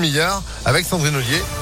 demi-heure 0.00 0.42
avec 0.64 0.86
Sandrine 0.86 1.16
Ollier. 1.16 1.59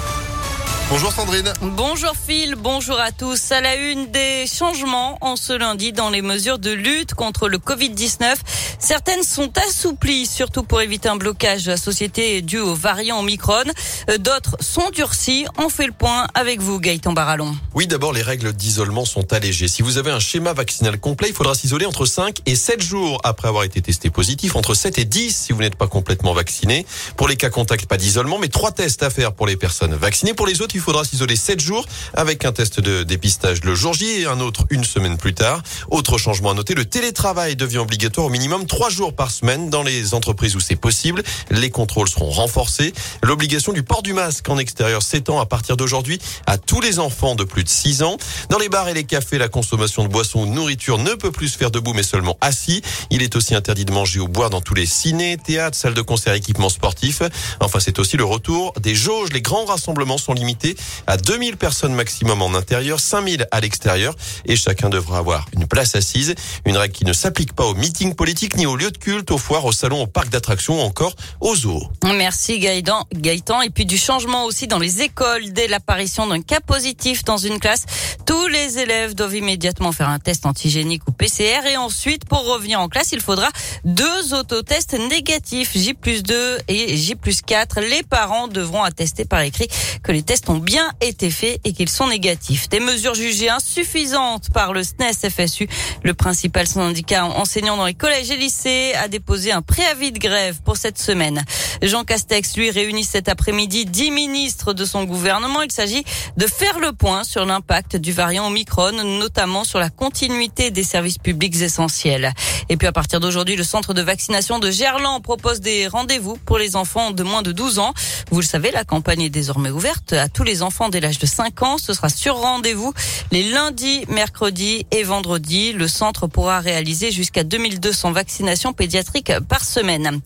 Bonjour 0.90 1.12
Sandrine. 1.12 1.52
Bonjour 1.60 2.14
Phil, 2.26 2.54
bonjour 2.56 2.98
à 2.98 3.12
tous. 3.12 3.52
À 3.52 3.60
la 3.60 3.76
une 3.76 4.10
des 4.10 4.46
changements 4.46 5.18
en 5.20 5.36
ce 5.36 5.52
lundi 5.52 5.92
dans 5.92 6.08
les 6.08 6.22
mesures 6.22 6.58
de 6.58 6.70
lutte 6.70 7.12
contre 7.12 7.50
le 7.50 7.58
Covid-19. 7.58 8.36
Certaines 8.78 9.22
sont 9.22 9.52
assouplies, 9.68 10.26
surtout 10.26 10.62
pour 10.62 10.80
éviter 10.80 11.10
un 11.10 11.16
blocage 11.16 11.64
de 11.64 11.72
la 11.72 11.76
société 11.76 12.40
dû 12.40 12.58
au 12.58 12.74
variant 12.74 13.20
Omicron. 13.20 13.64
Euh, 14.08 14.16
d'autres 14.16 14.56
sont 14.60 14.88
durcies. 14.88 15.44
On 15.58 15.68
fait 15.68 15.84
le 15.84 15.92
point 15.92 16.26
avec 16.32 16.62
vous, 16.62 16.80
Gaëtan 16.80 17.12
Barallon. 17.12 17.54
Oui, 17.74 17.86
d'abord, 17.86 18.14
les 18.14 18.22
règles 18.22 18.54
d'isolement 18.54 19.04
sont 19.04 19.34
allégées. 19.34 19.68
Si 19.68 19.82
vous 19.82 19.98
avez 19.98 20.10
un 20.10 20.20
schéma 20.20 20.54
vaccinal 20.54 20.98
complet, 20.98 21.28
il 21.28 21.34
faudra 21.34 21.54
s'isoler 21.54 21.84
entre 21.84 22.06
5 22.06 22.38
et 22.46 22.56
7 22.56 22.80
jours 22.80 23.20
après 23.24 23.48
avoir 23.48 23.64
été 23.64 23.82
testé 23.82 24.08
positif, 24.08 24.56
entre 24.56 24.72
7 24.72 24.98
et 24.98 25.04
10 25.04 25.36
si 25.36 25.52
vous 25.52 25.60
n'êtes 25.60 25.76
pas 25.76 25.86
complètement 25.86 26.32
vacciné. 26.32 26.86
Pour 27.18 27.28
les 27.28 27.36
cas 27.36 27.50
contacts, 27.50 27.84
pas 27.84 27.98
d'isolement, 27.98 28.38
mais 28.38 28.48
trois 28.48 28.72
tests 28.72 29.02
à 29.02 29.10
faire 29.10 29.34
pour 29.34 29.46
les 29.46 29.56
personnes 29.56 29.94
vaccinées. 29.94 30.32
Pour 30.32 30.46
les 30.46 30.62
autres, 30.62 30.77
il 30.78 30.80
faudra 30.80 31.04
s'isoler 31.04 31.34
7 31.34 31.58
jours 31.58 31.84
avec 32.14 32.44
un 32.44 32.52
test 32.52 32.78
de 32.78 33.02
dépistage 33.02 33.64
le 33.64 33.74
jour 33.74 33.94
J 33.94 34.20
et 34.20 34.26
un 34.26 34.38
autre 34.38 34.64
une 34.70 34.84
semaine 34.84 35.16
plus 35.16 35.34
tard. 35.34 35.60
Autre 35.90 36.18
changement 36.18 36.52
à 36.52 36.54
noter, 36.54 36.74
le 36.74 36.84
télétravail 36.84 37.56
devient 37.56 37.78
obligatoire 37.78 38.28
au 38.28 38.30
minimum 38.30 38.64
3 38.64 38.88
jours 38.88 39.12
par 39.12 39.32
semaine 39.32 39.70
dans 39.70 39.82
les 39.82 40.14
entreprises 40.14 40.54
où 40.54 40.60
c'est 40.60 40.76
possible. 40.76 41.24
Les 41.50 41.70
contrôles 41.70 42.08
seront 42.08 42.30
renforcés. 42.30 42.92
L'obligation 43.24 43.72
du 43.72 43.82
port 43.82 44.02
du 44.02 44.12
masque 44.12 44.48
en 44.48 44.56
extérieur 44.56 45.02
s'étend 45.02 45.40
à 45.40 45.46
partir 45.46 45.76
d'aujourd'hui 45.76 46.20
à 46.46 46.58
tous 46.58 46.80
les 46.80 47.00
enfants 47.00 47.34
de 47.34 47.42
plus 47.42 47.64
de 47.64 47.68
6 47.68 48.04
ans. 48.04 48.16
Dans 48.48 48.58
les 48.58 48.68
bars 48.68 48.88
et 48.88 48.94
les 48.94 49.04
cafés, 49.04 49.38
la 49.38 49.48
consommation 49.48 50.04
de 50.04 50.08
boissons 50.08 50.42
ou 50.42 50.46
de 50.46 50.52
nourriture 50.52 50.98
ne 50.98 51.14
peut 51.14 51.32
plus 51.32 51.48
se 51.48 51.58
faire 51.58 51.72
debout 51.72 51.92
mais 51.92 52.04
seulement 52.04 52.38
assis. 52.40 52.82
Il 53.10 53.22
est 53.22 53.34
aussi 53.34 53.56
interdit 53.56 53.84
de 53.84 53.92
manger 53.92 54.20
ou 54.20 54.28
boire 54.28 54.50
dans 54.50 54.60
tous 54.60 54.74
les 54.74 54.86
ciné, 54.86 55.38
théâtres, 55.38 55.76
salles 55.76 55.94
de 55.94 56.02
concert, 56.02 56.34
équipements 56.34 56.68
sportifs. 56.68 57.22
Enfin, 57.58 57.80
c'est 57.80 57.98
aussi 57.98 58.16
le 58.16 58.24
retour 58.24 58.72
des 58.80 58.94
jauges. 58.94 59.30
Les 59.32 59.42
grands 59.42 59.64
rassemblements 59.64 60.18
sont 60.18 60.34
limités 60.34 60.67
à 61.06 61.16
2000 61.16 61.56
personnes 61.56 61.94
maximum 61.94 62.42
en 62.42 62.54
intérieur, 62.54 63.00
5000 63.00 63.46
à 63.50 63.60
l'extérieur 63.60 64.14
et 64.44 64.56
chacun 64.56 64.88
devra 64.88 65.18
avoir 65.18 65.46
une 65.54 65.66
place 65.66 65.94
assise. 65.94 66.34
Une 66.64 66.76
règle 66.76 66.94
qui 66.94 67.04
ne 67.04 67.12
s'applique 67.12 67.52
pas 67.52 67.64
aux 67.64 67.74
meetings 67.74 68.14
politiques 68.14 68.56
ni 68.56 68.66
aux 68.66 68.76
lieux 68.76 68.90
de 68.90 68.98
culte, 68.98 69.30
aux 69.30 69.38
foires, 69.38 69.64
aux 69.64 69.72
salons, 69.72 70.02
aux 70.02 70.06
parcs 70.06 70.30
d'attractions 70.30 70.80
ou 70.80 70.84
encore 70.84 71.14
aux 71.40 71.54
zoos. 71.54 71.88
Merci 72.04 72.58
Gaëtan. 72.58 73.06
Gaëtan. 73.14 73.62
Et 73.62 73.70
puis 73.70 73.86
du 73.86 73.98
changement 73.98 74.44
aussi 74.44 74.66
dans 74.66 74.78
les 74.78 75.02
écoles. 75.02 75.52
Dès 75.52 75.68
l'apparition 75.68 76.26
d'un 76.26 76.42
cas 76.42 76.60
positif 76.60 77.24
dans 77.24 77.36
une 77.36 77.58
classe, 77.58 77.84
tous 78.26 78.46
les 78.48 78.78
élèves 78.78 79.14
doivent 79.14 79.36
immédiatement 79.36 79.92
faire 79.92 80.08
un 80.08 80.18
test 80.18 80.46
antigénique 80.46 81.02
ou 81.06 81.12
PCR 81.12 81.66
et 81.70 81.76
ensuite, 81.76 82.24
pour 82.24 82.44
revenir 82.46 82.80
en 82.80 82.88
classe, 82.88 83.12
il 83.12 83.20
faudra 83.20 83.48
deux 83.84 84.34
autotests 84.34 84.94
négatifs, 84.94 85.72
J 85.74 85.94
plus 85.94 86.22
2 86.22 86.58
et 86.68 86.96
J 86.96 87.14
plus 87.14 87.42
4. 87.42 87.80
Les 87.80 88.02
parents 88.02 88.48
devront 88.48 88.82
attester 88.82 89.24
par 89.24 89.40
écrit 89.40 89.68
que 90.02 90.12
les 90.12 90.22
tests 90.22 90.48
ont 90.48 90.57
bien 90.58 90.90
été 91.00 91.30
faits 91.30 91.60
et 91.64 91.72
qu'ils 91.72 91.88
sont 91.88 92.08
négatifs. 92.08 92.68
Des 92.68 92.80
mesures 92.80 93.14
jugées 93.14 93.50
insuffisantes 93.50 94.50
par 94.52 94.72
le 94.72 94.82
SNES 94.82 95.30
FSU, 95.30 95.68
le 96.02 96.14
principal 96.14 96.66
syndicat 96.66 97.24
enseignant 97.24 97.76
dans 97.76 97.86
les 97.86 97.94
collèges 97.94 98.30
et 98.30 98.36
lycées, 98.36 98.92
a 98.94 99.08
déposé 99.08 99.52
un 99.52 99.62
préavis 99.62 100.12
de 100.12 100.18
grève 100.18 100.60
pour 100.64 100.76
cette 100.76 100.98
semaine. 100.98 101.44
Jean 101.82 102.04
Castex, 102.04 102.56
lui, 102.56 102.70
réunit 102.70 103.04
cet 103.04 103.28
après-midi 103.28 103.86
dix 103.86 104.10
ministres 104.10 104.72
de 104.72 104.84
son 104.84 105.04
gouvernement. 105.04 105.62
Il 105.62 105.72
s'agit 105.72 106.04
de 106.36 106.46
faire 106.46 106.78
le 106.78 106.92
point 106.92 107.24
sur 107.24 107.44
l'impact 107.44 107.96
du 107.96 108.12
variant 108.12 108.46
Omicron, 108.46 108.92
notamment 108.92 109.64
sur 109.64 109.78
la 109.78 109.90
continuité 109.90 110.70
des 110.70 110.82
services 110.82 111.18
publics 111.18 111.60
essentiels. 111.60 112.32
Et 112.70 112.76
puis 112.76 112.86
à 112.86 112.92
partir 112.92 113.18
d'aujourd'hui, 113.20 113.56
le 113.56 113.64
centre 113.64 113.94
de 113.94 114.02
vaccination 114.02 114.58
de 114.58 114.70
Gerland 114.70 115.22
propose 115.22 115.60
des 115.60 115.88
rendez-vous 115.88 116.36
pour 116.44 116.58
les 116.58 116.76
enfants 116.76 117.12
de 117.12 117.22
moins 117.22 117.42
de 117.42 117.50
12 117.50 117.78
ans. 117.78 117.94
Vous 118.30 118.40
le 118.40 118.46
savez, 118.46 118.70
la 118.70 118.84
campagne 118.84 119.22
est 119.22 119.30
désormais 119.30 119.70
ouverte 119.70 120.12
à 120.12 120.28
tous 120.28 120.42
les 120.42 120.62
enfants 120.62 120.90
dès 120.90 121.00
l'âge 121.00 121.18
de 121.18 121.26
5 121.26 121.62
ans. 121.62 121.78
Ce 121.78 121.94
sera 121.94 122.10
sur 122.10 122.36
rendez-vous 122.36 122.92
les 123.30 123.42
lundis, 123.42 124.04
mercredis 124.08 124.86
et 124.90 125.02
vendredis. 125.02 125.72
Le 125.72 125.88
centre 125.88 126.26
pourra 126.26 126.60
réaliser 126.60 127.10
jusqu'à 127.10 127.42
2200 127.42 128.12
vaccinations 128.12 128.74
pédiatriques 128.74 129.32
par 129.48 129.64
semaine. 129.64 130.20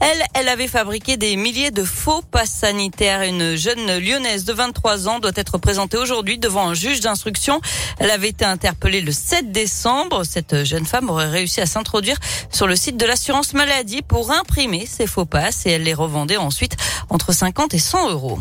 Elle, 0.00 0.24
elle 0.34 0.48
avait 0.48 0.68
fabriqué 0.68 1.16
des 1.16 1.34
milliers 1.36 1.72
de 1.72 1.82
faux 1.82 2.22
passes 2.22 2.50
sanitaires. 2.50 3.22
Une 3.22 3.56
jeune 3.56 3.98
lyonnaise 3.98 4.44
de 4.44 4.52
23 4.52 5.08
ans 5.08 5.18
doit 5.18 5.32
être 5.34 5.58
présentée 5.58 5.96
aujourd'hui 5.96 6.38
devant 6.38 6.68
un 6.68 6.74
juge 6.74 7.00
d'instruction. 7.00 7.60
Elle 7.98 8.10
avait 8.10 8.28
été 8.28 8.44
interpellée 8.44 9.00
le 9.00 9.10
7 9.10 9.50
décembre. 9.50 10.22
Cette 10.22 10.64
jeune 10.64 10.86
femme 10.86 11.10
aurait 11.10 11.28
réussi 11.28 11.60
à 11.60 11.66
s'introduire 11.66 11.87
sur 12.50 12.66
le 12.66 12.76
site 12.76 12.96
de 12.96 13.06
l'assurance 13.06 13.54
maladie 13.54 14.02
pour 14.02 14.30
imprimer 14.30 14.86
ses 14.86 15.06
faux 15.06 15.24
passes 15.24 15.66
et 15.66 15.70
elle 15.70 15.82
les 15.82 15.94
revendait 15.94 16.36
ensuite 16.36 16.76
entre 17.10 17.32
50 17.32 17.74
et 17.74 17.78
100 17.78 18.10
euros. 18.10 18.38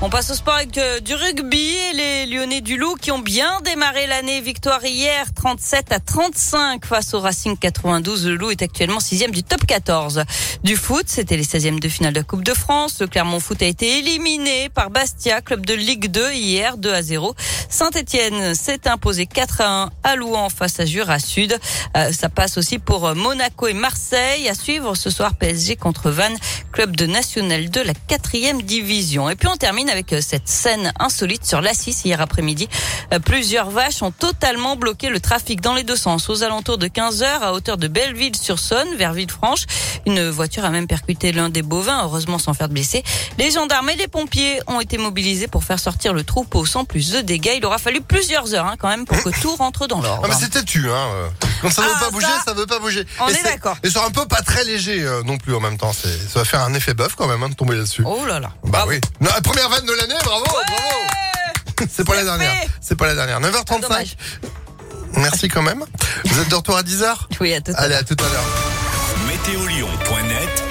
On 0.00 0.10
passe 0.10 0.30
au 0.30 0.34
sport 0.34 0.54
avec 0.54 0.78
euh, 0.78 1.00
du 1.00 1.12
rugby 1.16 1.74
et 1.74 1.92
les 1.92 2.26
Lyonnais 2.26 2.60
du 2.60 2.76
Loup 2.76 2.94
qui 2.94 3.10
ont 3.10 3.18
bien 3.18 3.60
démarré 3.62 4.06
l'année. 4.06 4.40
Victoire 4.40 4.84
hier 4.84 5.26
37 5.34 5.90
à 5.90 5.98
35 5.98 6.86
face 6.86 7.14
au 7.14 7.20
Racing 7.20 7.56
92. 7.58 8.28
Le 8.28 8.36
Loup 8.36 8.52
est 8.52 8.62
actuellement 8.62 9.00
sixième 9.00 9.32
du 9.32 9.42
top 9.42 9.66
14. 9.66 10.22
Du 10.62 10.76
foot, 10.76 11.02
c'était 11.08 11.36
les 11.36 11.42
16e 11.42 11.80
de 11.80 11.88
finale 11.88 12.12
de 12.12 12.20
la 12.20 12.24
Coupe 12.24 12.44
de 12.44 12.54
France. 12.54 13.00
Le 13.00 13.08
Clermont 13.08 13.40
Foot 13.40 13.60
a 13.60 13.66
été 13.66 13.98
éliminé 13.98 14.68
par 14.68 14.90
Bastia, 14.90 15.40
club 15.40 15.66
de 15.66 15.74
Ligue 15.74 16.12
2 16.12 16.32
hier 16.32 16.76
2 16.76 16.94
à 16.94 17.02
0. 17.02 17.34
Saint-Etienne 17.68 18.54
s'est 18.54 18.86
imposé 18.86 19.26
4 19.26 19.60
à 19.62 19.82
1 19.82 19.90
à 20.04 20.14
Louan 20.14 20.48
face 20.48 20.78
à 20.78 20.86
Jura 20.86 21.18
Sud. 21.18 21.58
Euh, 21.96 22.12
ça 22.12 22.28
passe 22.28 22.56
aussi 22.56 22.78
pour 22.78 23.16
Monaco 23.16 23.66
et 23.66 23.74
Marseille. 23.74 24.48
À 24.48 24.54
suivre 24.54 24.94
ce 24.94 25.10
soir 25.10 25.34
PSG 25.34 25.74
contre 25.74 26.10
Vannes, 26.10 26.38
club 26.70 26.94
de 26.94 27.06
National 27.06 27.68
2, 27.68 27.82
la 27.82 27.94
quatrième 27.94 28.62
division. 28.62 29.28
Et 29.28 29.34
puis 29.34 29.48
on 29.48 29.56
termine 29.56 29.87
avec 29.88 30.12
euh, 30.12 30.20
cette 30.20 30.48
scène 30.48 30.92
insolite 30.98 31.44
sur 31.44 31.60
l'Assis 31.60 31.96
hier 32.04 32.20
après-midi. 32.20 32.68
Euh, 33.12 33.18
plusieurs 33.18 33.70
vaches 33.70 34.02
ont 34.02 34.10
totalement 34.10 34.76
bloqué 34.76 35.08
le 35.08 35.20
trafic 35.20 35.60
dans 35.60 35.74
les 35.74 35.84
deux 35.84 35.96
sens 35.96 36.28
aux 36.28 36.42
alentours 36.42 36.78
de 36.78 36.86
15 36.86 37.22
heures 37.22 37.42
à 37.42 37.52
hauteur 37.52 37.76
de 37.76 37.88
Belleville-sur-Saône 37.88 38.94
vers 38.96 39.12
Villefranche. 39.12 39.64
Une 40.06 40.28
voiture 40.28 40.64
a 40.64 40.70
même 40.70 40.86
percuté 40.86 41.32
l'un 41.32 41.48
des 41.48 41.62
bovins, 41.62 42.02
heureusement 42.04 42.38
sans 42.38 42.54
faire 42.54 42.68
de 42.68 42.74
blessés. 42.74 43.02
Les 43.38 43.50
gendarmes 43.50 43.90
et 43.90 43.96
les 43.96 44.08
pompiers 44.08 44.60
ont 44.66 44.80
été 44.80 44.98
mobilisés 44.98 45.48
pour 45.48 45.64
faire 45.64 45.78
sortir 45.78 46.12
le 46.12 46.24
troupeau 46.24 46.66
sans 46.66 46.84
plus 46.84 47.12
de 47.12 47.20
dégâts. 47.20 47.54
Il 47.56 47.64
aura 47.66 47.78
fallu 47.78 48.00
plusieurs 48.00 48.54
heures 48.54 48.66
hein, 48.66 48.76
quand 48.78 48.88
même 48.88 49.04
pour 49.04 49.22
que 49.22 49.40
tout 49.40 49.54
rentre 49.56 49.86
dans 49.86 50.00
l'ordre. 50.00 50.22
Ah 50.24 50.28
mais 50.28 50.34
c'était 50.34 50.62
tu 50.62 50.90
hein. 50.90 51.30
Quand 51.62 51.70
ça 51.72 51.82
ne 51.82 51.86
veut 51.88 51.92
Ah, 51.96 52.04
pas 52.04 52.10
bouger, 52.10 52.26
ça, 52.26 52.42
ça 52.46 52.54
veut 52.54 52.66
pas 52.66 52.78
bouger. 52.78 53.06
on 53.20 53.28
Et 53.28 53.32
est 53.32 53.34
c'est- 53.34 53.42
d'accord. 53.42 53.76
Et 53.82 53.90
sur 53.90 54.04
un 54.04 54.10
peu 54.10 54.26
pas 54.26 54.42
très 54.42 54.64
léger 54.64 55.02
euh, 55.02 55.22
non 55.24 55.38
plus 55.38 55.54
en 55.54 55.60
même 55.60 55.76
temps. 55.78 55.92
Ça 55.92 56.08
va 56.34 56.44
faire 56.44 56.60
un 56.62 56.74
effet 56.74 56.94
bœuf 56.94 57.14
quand 57.16 57.26
même 57.26 57.42
hein, 57.42 57.48
de 57.48 57.54
tomber 57.54 57.74
là-dessus. 57.76 58.02
Oh 58.06 58.24
là 58.26 58.40
là. 58.40 58.50
Bah 58.64 58.84
oui. 58.86 59.00
Non, 59.20 59.30
la 59.34 59.40
première 59.40 59.68
vanne 59.68 59.86
de 59.86 59.92
l'année, 59.92 60.14
bravo, 60.24 60.44
bravo. 60.44 60.64
C'est 61.94 62.04
pas 62.06 62.16
la 62.16 62.24
dernière. 62.24 62.52
C'est 62.80 62.96
pas 62.96 63.06
la 63.06 63.14
dernière. 63.14 63.40
9h35. 63.40 63.80
Dommage. 63.82 64.16
Merci 65.14 65.48
quand 65.48 65.62
même. 65.62 65.84
Vous 66.24 66.40
êtes 66.40 66.48
de 66.48 66.54
retour 66.54 66.76
à 66.76 66.82
10h 66.82 67.14
Oui, 67.40 67.54
à 67.54 67.60
tout 67.60 67.70
à 67.70 67.74
l'heure. 67.74 67.80
Allez, 67.82 67.94
à 67.94 68.02
tout 68.02 68.16
à 68.18 68.22
l'heure. 68.22 68.44
Météolion.net 69.26 70.64